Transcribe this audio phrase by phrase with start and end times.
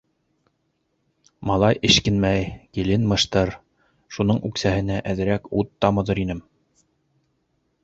[1.49, 2.47] Малай эшкинмәй,
[2.79, 3.53] килен мыштыр,
[4.17, 6.45] шуның үксәһенә әҙерәк ут тамыҙыр инем.